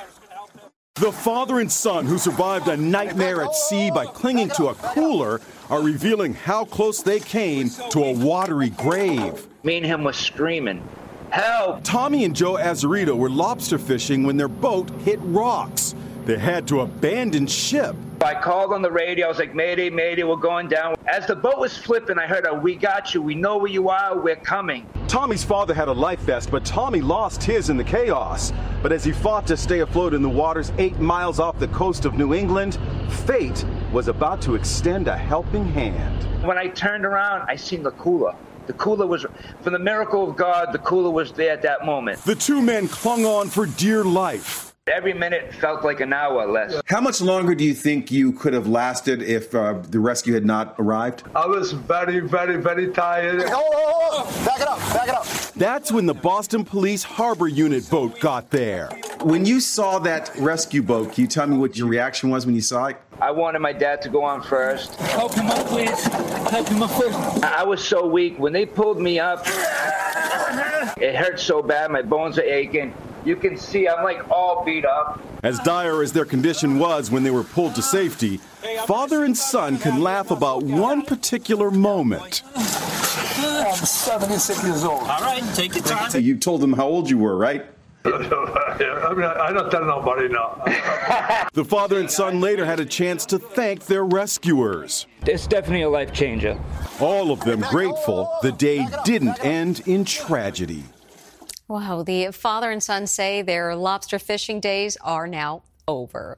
The 0.95 1.11
father 1.11 1.59
and 1.59 1.71
son 1.71 2.05
who 2.05 2.19
survived 2.19 2.67
a 2.67 2.77
nightmare 2.77 3.41
at 3.41 3.55
sea 3.55 3.89
by 3.89 4.05
clinging 4.05 4.49
to 4.49 4.67
a 4.67 4.75
cooler 4.75 5.41
are 5.71 5.81
revealing 5.81 6.35
how 6.35 6.65
close 6.65 7.01
they 7.01 7.19
came 7.19 7.71
to 7.89 8.03
a 8.03 8.13
watery 8.13 8.69
grave. 8.69 9.47
Me 9.63 9.77
and 9.77 9.85
him 9.87 10.03
was 10.03 10.15
screaming, 10.15 10.87
Help! 11.31 11.83
Tommy 11.83 12.25
and 12.25 12.35
Joe 12.35 12.57
Azarito 12.57 13.17
were 13.17 13.31
lobster 13.31 13.79
fishing 13.79 14.21
when 14.21 14.37
their 14.37 14.47
boat 14.47 14.87
hit 15.01 15.17
rocks. 15.23 15.95
They 16.25 16.37
had 16.37 16.67
to 16.69 16.81
abandon 16.81 17.47
ship. 17.47 17.95
I 18.23 18.33
called 18.33 18.71
on 18.71 18.81
the 18.81 18.91
radio. 18.91 19.25
I 19.25 19.29
was 19.29 19.39
like, 19.39 19.53
Mayday, 19.53 19.89
Mayday, 19.89 20.23
we're 20.23 20.37
going 20.37 20.69
down. 20.69 20.95
As 21.05 21.27
the 21.27 21.35
boat 21.35 21.59
was 21.59 21.77
flipping, 21.77 22.17
I 22.17 22.25
heard 22.25 22.47
a, 22.47 22.53
We 22.53 22.75
got 22.75 23.13
you. 23.13 23.21
We 23.21 23.35
know 23.35 23.57
where 23.57 23.71
you 23.71 23.89
are. 23.89 24.17
We're 24.17 24.37
coming. 24.37 24.87
Tommy's 25.09 25.43
father 25.43 25.73
had 25.73 25.89
a 25.89 25.91
life 25.91 26.21
vest, 26.21 26.49
but 26.49 26.63
Tommy 26.63 27.01
lost 27.01 27.43
his 27.43 27.69
in 27.69 27.75
the 27.75 27.83
chaos. 27.83 28.53
But 28.81 28.93
as 28.93 29.03
he 29.03 29.11
fought 29.11 29.45
to 29.47 29.57
stay 29.57 29.81
afloat 29.81 30.13
in 30.13 30.21
the 30.21 30.29
waters 30.29 30.71
eight 30.77 30.97
miles 30.99 31.41
off 31.41 31.59
the 31.59 31.67
coast 31.67 32.05
of 32.05 32.13
New 32.13 32.33
England, 32.33 32.79
fate 33.09 33.65
was 33.91 34.07
about 34.07 34.41
to 34.43 34.55
extend 34.55 35.09
a 35.09 35.17
helping 35.17 35.65
hand. 35.65 36.45
When 36.45 36.57
I 36.57 36.67
turned 36.67 37.05
around, 37.05 37.49
I 37.49 37.57
seen 37.57 37.83
the 37.83 37.91
cooler. 37.91 38.33
The 38.67 38.73
cooler 38.73 39.05
was, 39.05 39.25
from 39.61 39.73
the 39.73 39.79
miracle 39.79 40.29
of 40.29 40.37
God, 40.37 40.71
the 40.71 40.79
cooler 40.79 41.09
was 41.09 41.33
there 41.33 41.51
at 41.51 41.61
that 41.63 41.85
moment. 41.85 42.23
The 42.23 42.35
two 42.35 42.61
men 42.61 42.87
clung 42.87 43.25
on 43.25 43.49
for 43.49 43.65
dear 43.65 44.05
life. 44.05 44.72
Every 44.91 45.13
minute 45.13 45.53
felt 45.53 45.85
like 45.85 46.01
an 46.01 46.11
hour 46.11 46.45
less. 46.45 46.81
How 46.87 46.99
much 46.99 47.21
longer 47.21 47.55
do 47.55 47.63
you 47.63 47.73
think 47.73 48.11
you 48.11 48.33
could 48.33 48.51
have 48.51 48.67
lasted 48.67 49.21
if 49.21 49.55
uh, 49.55 49.75
the 49.75 49.97
rescue 49.97 50.33
had 50.33 50.45
not 50.45 50.75
arrived? 50.77 51.23
I 51.33 51.45
was 51.45 51.71
very, 51.71 52.19
very, 52.19 52.57
very 52.57 52.91
tired. 52.91 53.43
Oh, 53.45 53.63
oh, 53.73 54.09
oh, 54.11 54.45
back 54.45 54.59
it 54.59 54.67
up, 54.67 54.79
back 54.93 55.07
it 55.07 55.15
up. 55.15 55.25
That's 55.53 55.89
when 55.89 56.05
the 56.05 56.13
Boston 56.13 56.65
Police 56.65 57.01
Harbor 57.01 57.47
Unit 57.47 57.89
boat 57.89 58.19
got 58.19 58.49
there. 58.49 58.89
When 59.21 59.45
you 59.45 59.61
saw 59.61 59.99
that 59.99 60.35
rescue 60.37 60.83
boat, 60.83 61.13
can 61.13 61.21
you 61.21 61.27
tell 61.29 61.47
me 61.47 61.55
what 61.55 61.77
your 61.77 61.87
reaction 61.87 62.29
was 62.29 62.45
when 62.45 62.53
you 62.53 62.61
saw 62.61 62.87
it? 62.87 62.97
I 63.21 63.31
wanted 63.31 63.59
my 63.59 63.71
dad 63.71 64.01
to 64.01 64.09
go 64.09 64.25
on 64.25 64.41
first. 64.41 64.95
Help 64.95 65.33
him 65.33 65.47
up, 65.47 65.65
please. 65.67 66.03
Help 66.51 66.67
him 66.67 66.83
up 66.83 66.91
first. 66.91 67.17
I 67.41 67.63
was 67.63 67.81
so 67.81 68.05
weak. 68.05 68.37
When 68.37 68.51
they 68.51 68.65
pulled 68.65 68.99
me 68.99 69.17
up, 69.17 69.45
it 70.97 71.15
hurt 71.15 71.39
so 71.39 71.61
bad. 71.61 71.89
My 71.89 72.01
bones 72.01 72.37
are 72.37 72.43
aching. 72.43 72.93
You 73.25 73.35
can 73.37 73.57
see 73.57 73.87
I'm 73.87 74.03
like 74.03 74.29
all 74.29 74.65
beat 74.65 74.85
up. 74.85 75.21
As 75.43 75.59
dire 75.59 76.01
as 76.01 76.11
their 76.11 76.25
condition 76.25 76.77
was 76.77 77.09
when 77.09 77.23
they 77.23 77.31
were 77.31 77.43
pulled 77.43 77.75
to 77.75 77.81
safety, 77.81 78.37
father 78.85 79.23
and 79.23 79.37
son 79.37 79.77
can 79.77 80.01
laugh 80.01 80.29
about 80.31 80.63
one 80.63 81.03
particular 81.03 81.71
moment. 81.71 82.43
I'm 82.55 83.75
76 83.75 84.63
years 84.63 84.83
old. 84.83 85.01
All 85.01 85.21
right, 85.21 85.43
take 85.55 85.75
your 85.75 85.83
time. 85.83 86.09
So 86.11 86.17
you 86.17 86.37
told 86.37 86.61
them 86.61 86.73
how 86.73 86.87
old 86.87 87.09
you 87.09 87.17
were, 87.17 87.37
right? 87.37 87.65
I 88.05 89.13
mean, 89.15 89.23
I 89.23 89.53
don't 89.53 89.71
tell 89.71 89.85
nobody 89.85 90.27
now. 90.27 90.61
the 91.53 91.63
father 91.63 91.99
and 91.99 92.11
son 92.11 92.41
later 92.41 92.65
had 92.65 92.81
a 92.81 92.85
chance 92.85 93.25
to 93.27 93.39
thank 93.39 93.85
their 93.85 94.03
rescuers. 94.03 95.07
It's 95.25 95.47
definitely 95.47 95.83
a 95.83 95.89
life 95.89 96.11
changer. 96.11 96.59
All 96.99 97.31
of 97.31 97.39
them 97.41 97.61
grateful 97.61 98.29
the 98.41 98.51
day 98.51 98.85
didn't 99.05 99.43
end 99.45 99.87
in 99.87 100.03
tragedy. 100.03 100.83
Wow, 101.67 102.03
the 102.03 102.31
father 102.31 102.71
and 102.71 102.83
son 102.83 103.07
say 103.07 103.41
their 103.41 103.75
lobster 103.75 104.19
fishing 104.19 104.59
days 104.59 104.97
are 105.01 105.27
now 105.27 105.63
over. 105.87 106.37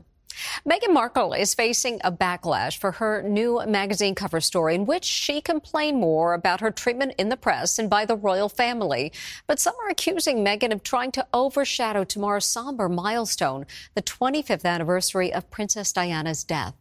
Meghan 0.67 0.93
Markle 0.93 1.33
is 1.33 1.55
facing 1.55 1.99
a 2.03 2.11
backlash 2.11 2.77
for 2.77 2.93
her 2.93 3.21
new 3.21 3.61
magazine 3.65 4.15
cover 4.15 4.41
story 4.41 4.75
in 4.75 4.85
which 4.85 5.05
she 5.05 5.41
complained 5.41 5.99
more 5.99 6.33
about 6.33 6.61
her 6.61 6.71
treatment 6.71 7.13
in 7.17 7.29
the 7.29 7.37
press 7.37 7.79
and 7.79 7.89
by 7.89 8.05
the 8.05 8.15
royal 8.15 8.49
family. 8.49 9.11
But 9.47 9.59
some 9.59 9.75
are 9.83 9.89
accusing 9.89 10.43
Meghan 10.43 10.73
of 10.73 10.83
trying 10.83 11.11
to 11.13 11.25
overshadow 11.33 12.03
tomorrow's 12.03 12.45
somber 12.45 12.89
milestone, 12.89 13.65
the 13.95 14.01
25th 14.01 14.65
anniversary 14.65 15.33
of 15.33 15.49
Princess 15.49 15.91
Diana's 15.93 16.43
death. 16.43 16.75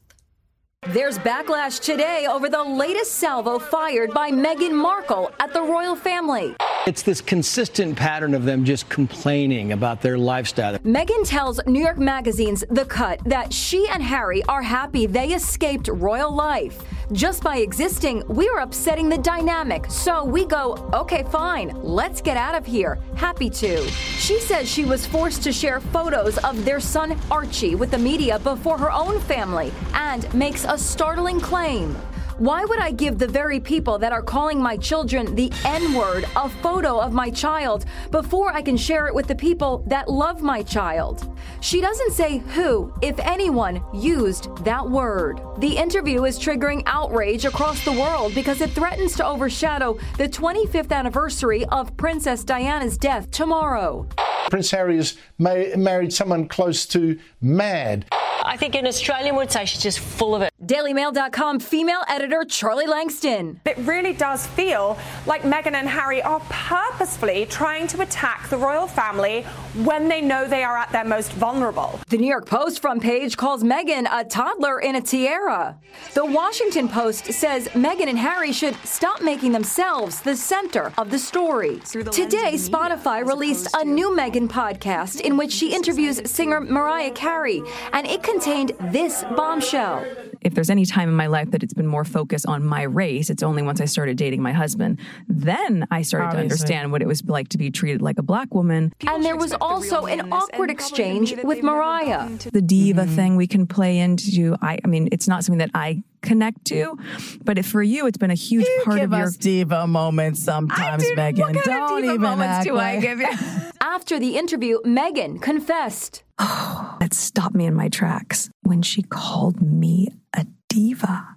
There's 0.89 1.19
backlash 1.19 1.81
today 1.81 2.27
over 2.29 2.51
the 2.51 2.63
latest 2.63 3.15
salvo 3.15 3.59
fired 3.59 4.13
by 4.13 4.31
Meghan 4.31 4.73
Markle 4.73 5.31
at 5.41 5.55
the 5.55 5.63
royal 5.63 5.97
family. 5.97 6.55
It's 6.87 7.01
this 7.01 7.23
consistent 7.23 7.97
pattern 7.97 8.35
of 8.35 8.45
them 8.45 8.63
just 8.63 8.91
complaining 8.91 9.73
about 9.73 10.03
their 10.03 10.19
lifestyle. 10.19 10.79
Meghan 10.81 11.27
tells 11.27 11.59
New 11.67 11.81
York 11.81 11.97
Magazine's 11.97 12.63
The 12.69 12.85
Cut 12.85 13.25
that 13.25 13.55
she 13.55 13.89
and 13.89 14.03
Harry 14.03 14.43
are 14.51 14.61
happy 14.61 15.07
they 15.07 15.29
escaped 15.29 15.89
royal 15.89 16.31
life. 16.31 16.83
Just 17.11 17.43
by 17.43 17.57
existing, 17.57 18.23
we 18.29 18.51
are 18.51 18.59
upsetting 18.59 19.09
the 19.09 19.17
dynamic. 19.17 19.87
So 19.91 20.27
we 20.27 20.45
go, 20.45 20.91
okay, 20.93 21.23
fine, 21.23 21.73
let's 21.83 22.21
get 22.21 22.37
out 22.37 22.55
of 22.55 22.67
here. 22.67 22.99
Happy 23.17 23.49
to. 23.49 23.89
She 23.89 24.39
says 24.39 24.69
she 24.71 24.85
was 24.85 25.07
forced 25.07 25.43
to 25.45 25.53
share 25.53 25.81
photos 25.81 26.37
of 26.39 26.67
their 26.67 26.81
son 26.81 27.19
Archie 27.31 27.77
with 27.77 27.93
the 27.93 27.99
media 27.99 28.39
before 28.41 28.77
her 28.77 28.93
own 28.93 29.21
family 29.21 29.73
and 29.95 30.33
makes 30.35 30.67
a 30.67 30.77
startling 30.77 31.41
claim. 31.41 31.97
Why 32.39 32.65
would 32.65 32.81
I 32.81 32.91
give 32.91 33.19
the 33.19 33.29
very 33.29 33.61
people 33.61 33.97
that 33.99 34.11
are 34.11 34.23
calling 34.23 34.61
my 34.61 34.77
children 34.77 35.37
the 35.37 35.53
N 35.65 35.95
word 35.95 36.25
a 36.35 36.49
photo 36.49 36.99
of 36.99 37.13
my 37.13 37.31
child 37.31 37.85
before 38.11 38.53
I 38.53 38.61
can 38.61 38.77
share 38.77 39.07
it 39.07 39.15
with 39.15 39.29
the 39.29 39.37
people 39.37 39.85
that 39.87 40.09
love 40.11 40.43
my 40.43 40.65
child? 40.65 41.33
She 41.61 41.81
doesn't 41.81 42.13
say 42.13 42.39
who, 42.39 42.93
if 43.03 43.17
anyone, 43.21 43.81
used 43.95 44.49
that 44.65 44.91
word. 44.91 45.41
The 45.59 45.77
interview 45.77 46.25
is 46.25 46.37
triggering 46.37 46.83
outrage 46.87 47.45
across 47.45 47.85
the 47.85 47.93
world 47.93 48.35
because 48.35 48.61
it 48.61 48.71
threatens 48.71 49.15
to 49.17 49.27
overshadow 49.27 49.97
the 50.19 50.29
25th 50.29 50.91
anniversary 50.91 51.65
of 51.67 51.97
Princess 51.97 52.43
Diana's 52.43 52.99
death 52.99 53.31
tomorrow. 53.31 54.09
Prince 54.51 54.73
Harry 54.73 54.97
has 54.97 55.17
ma- 55.39 55.77
married 55.77 56.13
someone 56.13 56.49
close 56.49 56.85
to 56.87 57.17
mad. 57.41 58.07
I 58.47 58.57
think 58.57 58.75
an 58.75 58.87
Australian 58.87 59.37
would 59.37 59.51
say 59.51 59.65
she's 59.65 59.83
just 59.83 60.01
full 60.01 60.35
of 60.35 60.43
it. 60.43 60.53
DailyMail.com 60.67 61.61
female 61.61 62.01
editor 62.09 62.45
Charlie 62.45 62.87
Lankston. 62.87 63.61
It 63.67 63.77
really 63.79 64.13
does 64.13 64.47
feel 64.47 64.99
like 65.27 65.43
Meghan 65.43 65.75
and 65.75 65.89
Harry 65.89 66.23
are 66.23 66.41
purposefully 66.49 67.47
trying 67.47 67.87
to 67.89 68.01
attack 68.01 68.49
the 68.49 68.57
royal 68.57 68.87
family 68.87 69.43
when 69.85 70.09
they 70.09 70.21
know 70.21 70.47
they 70.47 70.63
are 70.63 70.77
at 70.77 70.91
their 70.93 71.05
most 71.05 71.33
vulnerable. 71.33 72.01
The 72.09 72.17
New 72.19 72.29
York 72.29 72.47
Post 72.47 72.81
front 72.81 73.03
page 73.03 73.37
calls 73.37 73.63
Meghan 73.63 74.07
a 74.11 74.25
toddler 74.25 74.81
in 74.81 74.97
a 74.97 75.01
tiara. 75.01 75.79
The 76.15 76.25
Washington 76.25 76.89
Post 76.89 77.27
says 77.33 77.69
Meghan 77.69 78.09
and 78.09 78.19
Harry 78.19 78.53
should 78.53 78.77
stop 78.85 79.23
making 79.23 79.53
themselves 79.53 80.21
the 80.21 80.37
center 80.37 80.93
of 80.97 81.11
the 81.11 81.19
story. 81.19 81.77
The 81.93 82.05
Today, 82.05 82.55
Spotify 82.55 83.27
released 83.27 83.69
a 83.75 83.85
new 83.85 84.11
Meghan 84.11 84.49
podcast 84.49 85.21
in 85.21 85.37
which 85.37 85.53
she 85.53 85.75
interviews 85.75 86.21
singer 86.31 86.61
Mariah 86.61 87.11
Carey, 87.11 87.63
and 87.93 88.07
it 88.07 88.23
contained 88.23 88.73
this 88.93 89.25
bombshell. 89.37 90.05
If 90.45 90.55
there's 90.55 90.71
any 90.71 90.85
time 90.85 91.09
in 91.09 91.15
my 91.15 91.27
life 91.27 91.51
that 91.51 91.63
it's 91.63 91.75
been 91.75 91.87
more 91.87 92.05
focused 92.05 92.47
on 92.47 92.65
my 92.65 92.83
race, 92.83 93.31
it's 93.31 93.43
only 93.43 93.63
once 93.63 93.81
I 93.81 93.87
started 93.87 94.17
dating 94.17 94.43
my 94.43 94.53
husband. 94.53 95.01
Then 95.29 95.87
I 95.91 96.03
started 96.03 96.27
Obviously. 96.27 96.49
to 96.49 96.55
understand 96.55 96.93
what 96.93 97.03
it 97.03 97.09
was 97.09 97.25
like 97.25 97.49
to 97.49 97.59
be 97.59 97.71
treated 97.71 98.03
like 98.03 98.19
a 98.19 98.23
black 98.23 98.55
woman. 98.55 98.93
People 98.99 99.17
and 99.17 99.25
there 99.25 99.37
was 99.37 99.53
also 99.61 100.07
an 100.07 100.33
awkward 100.33 100.71
exchange 100.71 101.35
with 101.43 101.63
Mariah. 101.63 102.29
The 102.53 102.63
diva 102.63 103.03
mm-hmm. 103.03 103.17
thing 103.17 103.37
we 103.37 103.47
can 103.47 103.67
play 103.67 103.99
into. 103.99 104.57
I, 104.61 104.79
I 104.85 104.87
mean, 104.87 105.09
it's 105.13 105.27
not 105.29 105.45
something 105.45 105.59
that 105.59 105.71
I 105.75 106.03
connect 106.25 106.65
to. 106.67 106.99
But 107.45 107.59
if 107.59 107.67
for 107.67 107.83
you, 107.83 108.07
it's 108.07 108.19
been 108.19 108.31
a 108.31 108.35
huge 108.35 108.67
you 108.67 108.83
part 108.85 109.01
of 109.01 109.13
your 109.13 109.31
diva 109.31 109.87
moments 109.87 110.43
sometimes, 110.43 111.05
do, 111.05 111.15
Meghan. 111.15 111.39
What 111.39 111.55
kind 111.55 111.65
Don't 111.65 111.93
of 111.93 112.03
diva 112.03 112.15
even 112.15 112.21
moments 112.21 112.67
do 112.67 112.75
like... 112.75 112.99
I 112.99 113.01
give 113.01 113.21
you? 113.21 113.29
After 113.81 114.19
the 114.19 114.37
interview, 114.37 114.81
Meghan 114.85 115.41
confessed. 115.41 116.25
Oh, 116.39 116.97
that 117.01 117.15
stopped 117.15 117.55
me 117.55 117.67
in 117.67 117.75
my 117.75 117.89
tracks 117.89 118.51
when 118.63 118.83
she 118.83 119.03
called 119.03 119.63
me 119.63 120.09
a 120.35 120.47
diva. 120.69 121.37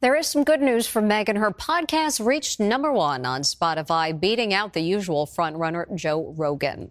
There 0.00 0.14
is 0.14 0.26
some 0.26 0.44
good 0.44 0.60
news 0.60 0.86
for 0.86 1.00
Meghan. 1.00 1.38
Her 1.38 1.50
podcast 1.50 2.24
reached 2.24 2.60
number 2.60 2.92
one 2.92 3.24
on 3.24 3.42
Spotify, 3.42 4.18
beating 4.18 4.52
out 4.52 4.74
the 4.74 4.82
usual 4.82 5.26
frontrunner 5.26 5.92
Joe 5.94 6.34
Rogan. 6.36 6.90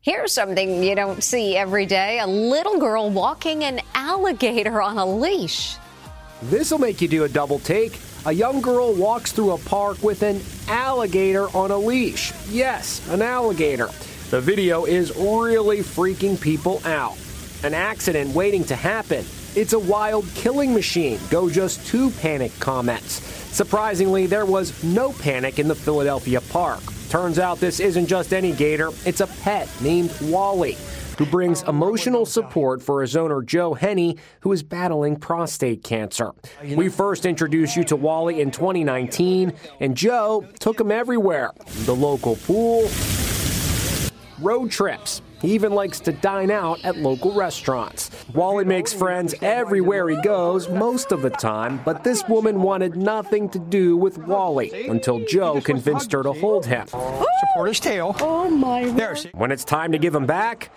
Here's 0.00 0.32
something 0.32 0.84
you 0.84 0.94
don't 0.94 1.24
see 1.24 1.56
every 1.56 1.84
day 1.84 2.20
a 2.20 2.26
little 2.28 2.78
girl 2.78 3.10
walking 3.10 3.64
an 3.64 3.80
alligator 3.94 4.80
on 4.80 4.98
a 4.98 5.04
leash. 5.04 5.76
This 6.42 6.70
will 6.70 6.78
make 6.78 7.00
you 7.00 7.08
do 7.08 7.24
a 7.24 7.28
double 7.28 7.58
take. 7.58 7.98
A 8.26 8.32
young 8.32 8.60
girl 8.60 8.92
walks 8.92 9.32
through 9.32 9.52
a 9.52 9.58
park 9.58 10.02
with 10.02 10.22
an 10.22 10.42
alligator 10.68 11.48
on 11.56 11.70
a 11.70 11.78
leash. 11.78 12.32
Yes, 12.48 13.06
an 13.08 13.22
alligator. 13.22 13.88
The 14.30 14.40
video 14.40 14.84
is 14.84 15.16
really 15.16 15.78
freaking 15.78 16.38
people 16.38 16.82
out. 16.84 17.16
An 17.62 17.72
accident 17.72 18.34
waiting 18.34 18.64
to 18.64 18.76
happen. 18.76 19.24
It's 19.54 19.72
a 19.72 19.78
wild 19.78 20.26
killing 20.34 20.74
machine. 20.74 21.18
Go 21.30 21.48
just 21.48 21.86
two 21.86 22.10
panic 22.10 22.52
comments. 22.60 23.22
Surprisingly, 23.54 24.26
there 24.26 24.44
was 24.44 24.84
no 24.84 25.12
panic 25.12 25.58
in 25.58 25.68
the 25.68 25.74
Philadelphia 25.74 26.42
park. 26.42 26.82
Turns 27.08 27.38
out 27.38 27.60
this 27.60 27.80
isn't 27.80 28.06
just 28.06 28.34
any 28.34 28.52
gator, 28.52 28.90
it's 29.06 29.20
a 29.20 29.26
pet 29.26 29.70
named 29.80 30.12
Wally 30.20 30.76
who 31.16 31.26
brings 31.26 31.62
emotional 31.64 32.26
support 32.26 32.82
for 32.82 33.02
his 33.02 33.16
owner, 33.16 33.42
Joe 33.42 33.74
Henney, 33.74 34.16
who 34.40 34.52
is 34.52 34.62
battling 34.62 35.16
prostate 35.16 35.82
cancer. 35.82 36.32
We 36.62 36.88
first 36.88 37.26
introduced 37.26 37.76
you 37.76 37.84
to 37.84 37.96
Wally 37.96 38.40
in 38.40 38.50
2019, 38.50 39.52
and 39.80 39.96
Joe 39.96 40.46
took 40.58 40.80
him 40.80 40.90
everywhere 40.90 41.52
the 41.84 41.94
local 41.94 42.36
pool, 42.36 42.88
road 44.40 44.70
trips. 44.70 45.22
He 45.46 45.54
even 45.54 45.74
likes 45.74 46.00
to 46.00 46.10
dine 46.10 46.50
out 46.50 46.84
at 46.84 46.96
local 46.96 47.32
restaurants. 47.32 48.10
Wally 48.34 48.64
makes 48.64 48.92
friends 48.92 49.32
everywhere 49.42 50.08
he 50.08 50.20
goes, 50.20 50.68
most 50.68 51.12
of 51.12 51.22
the 51.22 51.30
time, 51.30 51.80
but 51.84 52.02
this 52.02 52.26
woman 52.28 52.60
wanted 52.62 52.96
nothing 52.96 53.48
to 53.50 53.60
do 53.60 53.96
with 53.96 54.18
Wally 54.18 54.88
until 54.88 55.24
Joe 55.24 55.60
convinced 55.60 56.10
her 56.10 56.24
to 56.24 56.32
hold 56.32 56.66
him. 56.66 56.88
Support 56.88 57.68
his 57.68 57.78
tail. 57.78 58.16
Oh 58.18 58.50
my 58.50 58.86
There. 58.90 59.16
When 59.34 59.52
it's 59.52 59.64
time 59.64 59.92
to 59.92 59.98
give 59.98 60.16
him 60.16 60.26
back, 60.26 60.72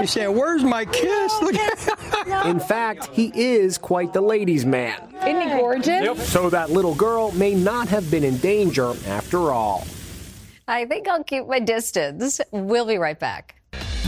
He's 0.00 0.12
saying, 0.12 0.34
Where's 0.34 0.64
my 0.64 0.86
kiss? 0.86 1.42
Look 1.42 1.54
in 2.46 2.60
fact, 2.60 3.10
he 3.12 3.30
is 3.34 3.76
quite 3.76 4.14
the 4.14 4.22
ladies' 4.22 4.64
man. 4.64 5.14
Isn't 5.26 5.42
he 5.42 5.48
gorgeous? 5.48 6.32
So 6.32 6.48
that 6.48 6.70
little 6.70 6.94
girl 6.94 7.30
may 7.32 7.54
not 7.54 7.88
have 7.88 8.10
been 8.10 8.24
in 8.24 8.38
danger 8.38 8.94
after 9.06 9.52
all. 9.52 9.86
I 10.66 10.86
think 10.86 11.08
I'll 11.08 11.24
keep 11.24 11.46
my 11.46 11.60
distance. 11.60 12.40
We'll 12.50 12.86
be 12.86 12.96
right 12.96 13.20
back. 13.20 13.56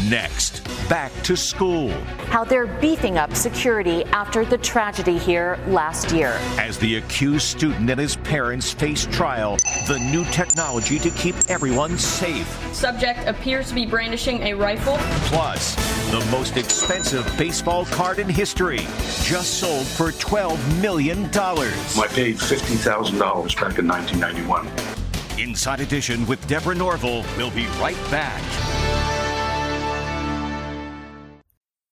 Next, 0.05 0.63
back 0.89 1.11
to 1.23 1.37
school. 1.37 1.91
How 2.29 2.45
they're 2.45 2.67
beefing 2.67 3.17
up 3.17 3.35
security 3.35 4.05
after 4.07 4.45
the 4.45 4.59
tragedy 4.59 5.17
here 5.17 5.59
last 5.69 6.13
year. 6.13 6.39
As 6.59 6.79
the 6.79 6.97
accused 6.97 7.47
student 7.47 7.89
and 7.89 7.99
his 7.99 8.17
parents 8.17 8.73
face 8.73 9.07
trial, 9.07 9.57
the 9.89 9.99
new 10.13 10.25
technology 10.27 10.99
to 10.99 11.11
keep 11.11 11.35
everyone 11.49 11.99
safe. 11.99 12.47
Subject 12.75 13.27
appears 13.27 13.71
to 13.71 13.75
be 13.75 13.87
brandishing 13.87 14.43
a 14.43 14.53
rifle. 14.53 14.99
Plus, 15.29 15.75
the 16.11 16.25
most 16.31 16.59
expensive 16.59 17.27
baseball 17.39 17.87
card 17.87 18.19
in 18.19 18.29
history, 18.29 18.87
just 19.23 19.55
sold 19.55 19.87
for 19.87 20.13
$12 20.13 20.83
million. 20.83 21.25
I 21.25 22.07
paid 22.11 22.37
$50,000 22.37 23.19
back 23.61 23.79
in 23.79 23.89
1991. 23.89 24.69
Inside 25.39 25.81
Edition 25.81 26.27
with 26.27 26.47
Deborah 26.47 26.75
Norville. 26.75 27.25
We'll 27.37 27.51
be 27.51 27.67
right 27.79 27.97
back. 28.11 28.43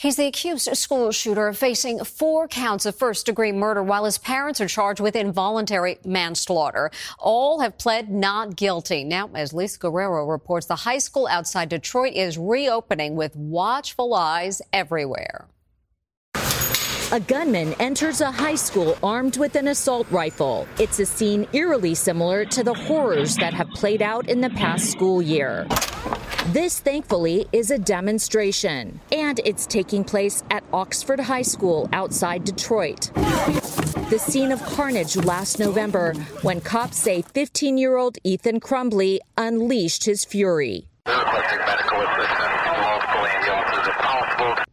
He's 0.00 0.14
the 0.14 0.26
accused 0.26 0.68
school 0.76 1.10
shooter 1.10 1.52
facing 1.52 2.04
four 2.04 2.46
counts 2.46 2.86
of 2.86 2.94
first 2.94 3.26
degree 3.26 3.50
murder 3.50 3.82
while 3.82 4.04
his 4.04 4.16
parents 4.16 4.60
are 4.60 4.68
charged 4.68 5.00
with 5.00 5.16
involuntary 5.16 5.98
manslaughter. 6.04 6.92
All 7.18 7.58
have 7.58 7.78
pled 7.78 8.08
not 8.08 8.54
guilty. 8.54 9.02
Now, 9.02 9.28
as 9.34 9.52
Lisa 9.52 9.80
Guerrero 9.80 10.24
reports, 10.24 10.66
the 10.66 10.76
high 10.76 10.98
school 10.98 11.26
outside 11.26 11.68
Detroit 11.68 12.12
is 12.14 12.38
reopening 12.38 13.16
with 13.16 13.34
watchful 13.34 14.14
eyes 14.14 14.62
everywhere. 14.72 15.48
A 17.10 17.20
gunman 17.20 17.72
enters 17.80 18.20
a 18.20 18.30
high 18.30 18.54
school 18.54 18.94
armed 19.02 19.38
with 19.38 19.56
an 19.56 19.68
assault 19.68 20.06
rifle. 20.10 20.68
It's 20.78 20.98
a 20.98 21.06
scene 21.06 21.48
eerily 21.54 21.94
similar 21.94 22.44
to 22.44 22.62
the 22.62 22.74
horrors 22.74 23.34
that 23.36 23.54
have 23.54 23.70
played 23.70 24.02
out 24.02 24.28
in 24.28 24.42
the 24.42 24.50
past 24.50 24.90
school 24.90 25.22
year. 25.22 25.66
This, 26.48 26.80
thankfully, 26.80 27.46
is 27.50 27.70
a 27.70 27.78
demonstration, 27.78 29.00
and 29.10 29.40
it's 29.46 29.66
taking 29.66 30.04
place 30.04 30.44
at 30.50 30.62
Oxford 30.70 31.18
High 31.18 31.40
School 31.40 31.88
outside 31.94 32.44
Detroit. 32.44 33.10
The 33.14 34.18
scene 34.18 34.52
of 34.52 34.62
carnage 34.62 35.16
last 35.16 35.58
November 35.58 36.12
when 36.42 36.60
cops 36.60 36.98
say 36.98 37.22
15 37.22 37.78
year 37.78 37.96
old 37.96 38.18
Ethan 38.22 38.60
Crumbley 38.60 39.20
unleashed 39.38 40.04
his 40.04 40.26
fury. 40.26 40.88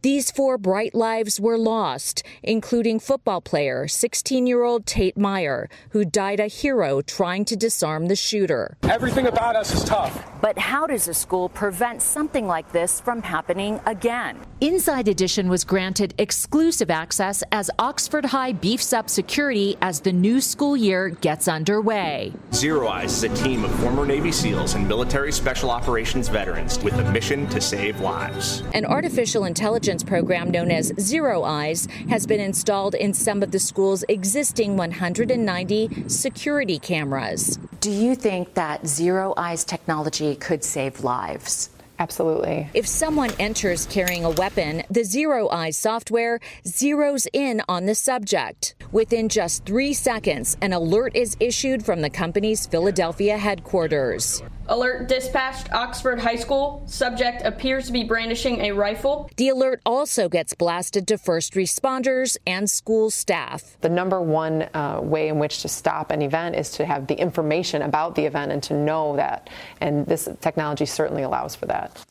These 0.02 0.30
four 0.30 0.56
bright 0.56 0.94
lives 0.94 1.40
were 1.40 1.58
lost, 1.58 2.22
including 2.42 3.00
football 3.00 3.40
player 3.40 3.88
16 3.88 4.46
year 4.46 4.62
old 4.62 4.86
Tate 4.86 5.16
Myre, 5.18 5.68
who 5.90 6.04
died 6.04 6.38
a 6.38 6.46
hero 6.46 7.00
trying 7.00 7.44
to 7.46 7.56
disarm 7.56 8.06
the 8.06 8.14
shooter. 8.14 8.76
Everything 8.84 9.26
about 9.26 9.56
us 9.56 9.74
is 9.74 9.82
tough. 9.82 10.24
But 10.40 10.58
how 10.58 10.86
does 10.86 11.08
a 11.08 11.14
school 11.14 11.48
prevent 11.48 12.02
something 12.02 12.46
like 12.46 12.70
this 12.70 13.00
from 13.00 13.20
happening 13.20 13.80
again? 13.84 14.38
Inside 14.60 15.08
Edition 15.08 15.48
was 15.48 15.64
granted 15.64 16.14
exclusive 16.18 16.90
access 16.90 17.42
as 17.50 17.70
Oxford 17.78 18.26
High 18.26 18.52
beefs 18.52 18.92
up 18.92 19.10
security 19.10 19.76
as 19.82 20.00
the 20.00 20.12
new 20.12 20.40
school 20.40 20.76
year 20.76 21.08
gets 21.08 21.48
underway. 21.48 22.32
ZeroEyes 22.52 23.06
is 23.06 23.24
a 23.24 23.28
team 23.30 23.64
of 23.64 23.74
former 23.80 24.06
Navy 24.06 24.30
SEALs 24.30 24.74
and 24.74 24.86
military 24.86 25.32
special 25.32 25.70
operations 25.70 26.28
veterans 26.28 26.78
with 26.82 26.94
a 26.94 27.10
mission 27.10 27.48
to 27.48 27.60
save 27.60 27.98
lives. 28.00 28.25
An 28.74 28.84
artificial 28.84 29.44
intelligence 29.44 30.02
program 30.02 30.50
known 30.50 30.70
as 30.70 30.92
ZeroEyes 30.92 31.90
has 32.08 32.26
been 32.26 32.40
installed 32.40 32.94
in 32.94 33.14
some 33.14 33.42
of 33.42 33.50
the 33.50 33.58
school's 33.58 34.04
existing 34.08 34.76
190 34.76 36.08
security 36.08 36.78
cameras. 36.78 37.58
Do 37.80 37.90
you 37.90 38.14
think 38.14 38.54
that 38.54 38.82
ZeroEyes 38.82 39.66
technology 39.66 40.34
could 40.34 40.64
save 40.64 41.04
lives? 41.04 41.70
Absolutely. 41.98 42.68
If 42.74 42.86
someone 42.86 43.30
enters 43.38 43.86
carrying 43.86 44.24
a 44.24 44.30
weapon, 44.30 44.82
the 44.90 45.00
ZeroEyes 45.00 45.74
software 45.74 46.40
zeroes 46.64 47.26
in 47.32 47.62
on 47.68 47.86
the 47.86 47.94
subject. 47.94 48.74
Within 48.92 49.28
just 49.28 49.64
three 49.64 49.94
seconds, 49.94 50.56
an 50.60 50.72
alert 50.72 51.16
is 51.16 51.36
issued 51.40 51.84
from 51.84 52.02
the 52.02 52.10
company's 52.10 52.66
Philadelphia 52.66 53.38
headquarters. 53.38 54.42
Alert 54.68 55.08
dispatched 55.08 55.72
Oxford 55.72 56.18
High 56.18 56.36
School. 56.36 56.82
Subject 56.86 57.42
appears 57.42 57.86
to 57.86 57.92
be 57.92 58.02
brandishing 58.02 58.62
a 58.62 58.72
rifle. 58.72 59.30
The 59.36 59.50
alert 59.50 59.80
also 59.86 60.28
gets 60.28 60.54
blasted 60.54 61.06
to 61.08 61.18
first 61.18 61.54
responders 61.54 62.36
and 62.46 62.68
school 62.68 63.10
staff. 63.10 63.76
The 63.80 63.88
number 63.88 64.20
one 64.20 64.68
uh, 64.74 65.00
way 65.02 65.28
in 65.28 65.38
which 65.38 65.62
to 65.62 65.68
stop 65.68 66.10
an 66.10 66.20
event 66.20 66.56
is 66.56 66.70
to 66.72 66.86
have 66.86 67.06
the 67.06 67.14
information 67.14 67.82
about 67.82 68.16
the 68.16 68.24
event 68.24 68.50
and 68.50 68.62
to 68.64 68.74
know 68.74 69.16
that. 69.16 69.50
And 69.80 70.04
this 70.06 70.28
technology 70.40 70.86
certainly 70.86 71.22
allows 71.22 71.54
for 71.54 71.66
that. 71.66 72.04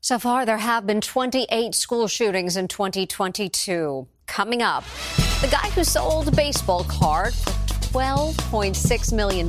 So 0.00 0.18
far, 0.18 0.44
there 0.44 0.58
have 0.58 0.86
been 0.86 1.00
28 1.00 1.74
school 1.74 2.08
shootings 2.08 2.56
in 2.56 2.68
2022. 2.68 4.06
Coming 4.26 4.62
up, 4.62 4.84
the 5.40 5.48
guy 5.48 5.70
who 5.70 5.84
sold 5.84 6.28
a 6.28 6.32
baseball 6.32 6.84
card 6.84 7.34
for 7.34 7.50
$12.6 7.92 9.12
million. 9.12 9.48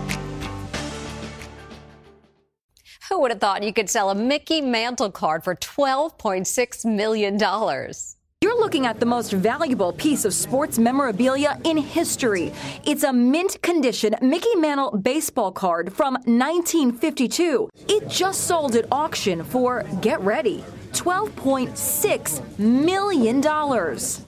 Would 3.21 3.31
have 3.31 3.39
thought 3.39 3.61
you 3.61 3.71
could 3.71 3.89
sell 3.89 4.09
a 4.09 4.15
Mickey 4.15 4.61
Mantle 4.61 5.11
card 5.11 5.43
for 5.43 5.55
$12.6 5.55 6.85
million? 6.85 7.37
You're 8.41 8.59
looking 8.59 8.87
at 8.87 8.99
the 8.99 9.05
most 9.05 9.31
valuable 9.31 9.93
piece 9.93 10.25
of 10.25 10.33
sports 10.33 10.79
memorabilia 10.79 11.59
in 11.63 11.77
history. 11.77 12.51
It's 12.83 13.03
a 13.03 13.13
mint 13.13 13.61
condition 13.61 14.15
Mickey 14.23 14.55
Mantle 14.55 14.97
baseball 14.97 15.51
card 15.51 15.93
from 15.93 16.15
1952. 16.15 17.69
It 17.87 18.09
just 18.09 18.47
sold 18.47 18.75
at 18.75 18.85
auction 18.91 19.43
for, 19.43 19.83
get 20.01 20.19
ready, 20.21 20.63
$12.6 21.01 22.59
million. 22.59 23.37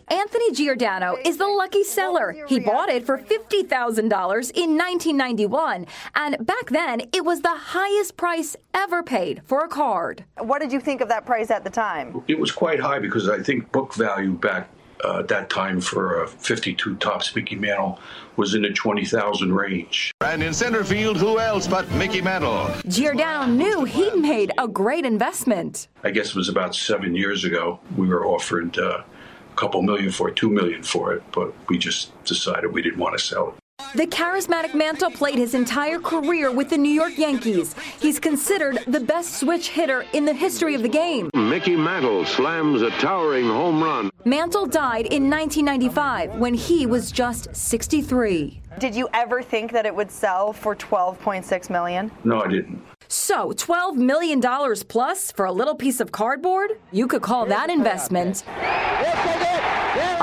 Anthony 0.08 0.52
Giordano 0.54 1.18
is 1.24 1.38
the 1.38 1.46
lucky 1.46 1.84
seller. 1.84 2.36
He 2.48 2.60
bought 2.60 2.90
it 2.90 3.06
for 3.06 3.20
$50,000 3.20 4.00
in 4.00 4.76
1991, 4.76 5.86
and 6.16 6.44
back 6.44 6.72
then 6.72 7.02
it 7.14 7.24
was 7.24 7.42
the 7.42 7.56
highest 7.56 8.18
price 8.18 8.56
ever 8.74 9.04
paid 9.04 9.44
for 9.46 9.64
a 9.64 9.68
card. 9.68 10.26
What 10.40 10.62
did 10.62 10.72
you 10.72 10.80
think 10.80 11.02
of 11.02 11.10
that 11.10 11.28
price 11.28 11.52
at 11.52 11.64
the 11.64 11.70
time? 11.70 12.24
It 12.28 12.40
was 12.40 12.52
quite 12.52 12.80
high 12.80 12.98
because 12.98 13.30
I 13.30 13.44
think 13.44 13.72
book 13.72 13.94
value 13.94 14.32
back 14.32 14.68
uh, 15.04 15.20
at 15.20 15.28
that 15.28 15.50
time 15.50 15.82
for 15.82 16.24
a 16.24 16.28
52 16.28 16.96
Topps 16.96 17.36
Mickey 17.36 17.56
Mantle 17.56 18.00
was 18.36 18.56
in 18.56 18.62
the 18.64 18.70
20,000 18.70 19.54
range. 19.54 20.12
And 20.22 20.42
in 20.42 20.54
center 20.54 20.84
field, 20.84 21.18
who 21.18 21.40
else 21.40 21.68
but 21.68 21.90
Mickey 21.92 22.22
Mantle? 22.22 22.70
Giordano 22.88 23.46
knew 23.46 23.84
he'd 23.84 24.16
made 24.16 24.52
a 24.58 24.68
great 24.68 25.06
investment. 25.06 25.88
I 26.04 26.12
guess 26.12 26.30
it 26.30 26.36
was 26.36 26.50
about 26.50 26.76
seven 26.76 27.16
years 27.16 27.44
ago. 27.44 27.80
We 27.98 28.08
were 28.08 28.26
offered 28.26 28.78
uh, 28.78 29.04
a 29.52 29.56
couple 29.56 29.82
million 29.82 30.12
for 30.12 30.30
it, 30.30 30.36
two 30.36 30.50
million 30.50 30.84
for 30.84 31.14
it, 31.14 31.24
but 31.32 31.54
we 31.68 31.78
just 31.78 32.12
decided 32.24 32.74
we 32.74 32.82
didn't 32.82 33.00
want 33.00 33.18
to 33.18 33.24
sell 33.24 33.50
it. 33.50 33.63
The 33.96 34.08
charismatic 34.08 34.74
Mantle 34.74 35.12
played 35.12 35.38
his 35.38 35.54
entire 35.54 36.00
career 36.00 36.52
with 36.52 36.70
the 36.70 36.78
New 36.80 36.90
York 36.92 37.16
Yankees. 37.16 37.76
He's 38.00 38.20
considered 38.20 38.80
the 38.88 39.00
best 39.00 39.40
switch 39.40 39.70
hitter 39.70 40.04
in 40.14 40.26
the 40.26 40.34
history 40.34 40.74
of 40.74 40.82
the 40.82 40.90
game. 40.90 41.30
Mickey 41.36 41.76
Mantle 41.76 42.26
slams 42.26 42.82
a 42.82 42.90
towering 42.92 43.46
home 43.46 43.84
run. 43.84 44.10
Mantle 44.26 44.66
died 44.66 45.06
in 45.06 45.30
1995 45.30 46.36
when 46.38 46.56
he 46.56 46.88
was 46.88 47.12
just 47.12 47.56
63. 47.56 48.62
Did 48.80 48.96
you 48.96 49.08
ever 49.14 49.44
think 49.44 49.72
that 49.74 49.86
it 49.86 49.94
would 49.94 50.10
sell 50.10 50.54
for 50.54 50.76
12.6 50.76 51.70
million? 51.70 52.12
No, 52.24 52.42
I 52.42 52.48
didn't. 52.48 52.82
So, 53.08 53.52
$12 53.52 53.96
million 53.96 54.42
plus 54.88 55.32
for 55.32 55.46
a 55.46 55.52
little 55.52 55.76
piece 55.76 56.00
of 56.00 56.12
cardboard? 56.12 56.80
You 56.92 57.06
could 57.06 57.22
call 57.22 57.46
that 57.46 57.70
investment 57.70 58.44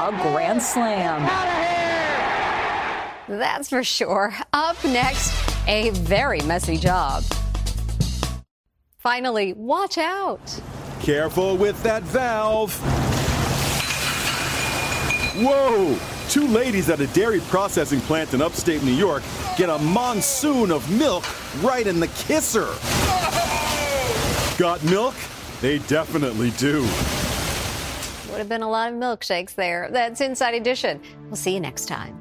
a 0.00 0.11
grand 0.22 0.61
slam. 0.61 1.89
That's 3.30 3.68
for 3.68 3.84
sure. 3.84 4.34
Up 4.52 4.82
next, 4.84 5.32
a 5.68 5.90
very 5.90 6.40
messy 6.40 6.76
job. 6.76 7.22
Finally, 8.98 9.52
watch 9.52 9.98
out. 9.98 10.60
Careful 11.00 11.56
with 11.56 11.80
that 11.84 12.02
valve. 12.02 12.74
Whoa! 15.36 15.96
Two 16.28 16.48
ladies 16.48 16.90
at 16.90 16.98
a 16.98 17.06
dairy 17.08 17.38
processing 17.48 18.00
plant 18.00 18.34
in 18.34 18.42
upstate 18.42 18.82
New 18.82 18.92
York 18.92 19.22
get 19.56 19.70
a 19.70 19.78
monsoon 19.78 20.72
of 20.72 20.90
milk 20.90 21.24
right 21.62 21.86
in 21.86 22.00
the 22.00 22.08
kisser. 22.08 22.68
Got 24.58 24.82
milk? 24.84 25.14
They 25.60 25.78
definitely 25.80 26.50
do. 26.52 26.80
Would 28.30 28.38
have 28.38 28.48
been 28.48 28.62
a 28.62 28.68
lot 28.68 28.92
of 28.92 28.98
milkshakes 28.98 29.54
there. 29.54 29.88
That's 29.92 30.20
Inside 30.20 30.54
Edition. 30.54 31.00
We'll 31.26 31.36
see 31.36 31.54
you 31.54 31.60
next 31.60 31.86
time. 31.86 32.20